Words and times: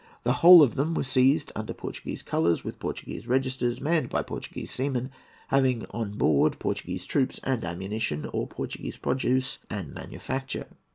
The 0.23 0.33
whole 0.41 0.63
of 0.63 0.73
them 0.73 0.95
were 0.95 1.03
seized 1.03 1.51
under 1.55 1.75
Portuguese 1.75 2.23
colours, 2.23 2.63
with 2.63 2.79
Portuguese 2.79 3.27
registers, 3.27 3.79
manned 3.79 4.09
by 4.09 4.23
Portuguese 4.23 4.71
seamen, 4.71 5.11
having 5.49 5.85
on 5.91 6.13
board 6.17 6.57
Portuguese 6.57 7.05
troops 7.05 7.39
and 7.43 7.63
ammunition 7.63 8.25
or 8.33 8.47
Portuguese 8.47 8.97
produce 8.97 9.59
and 9.69 9.93
manufacture. 9.93 10.69